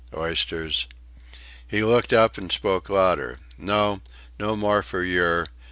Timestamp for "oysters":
0.17-0.87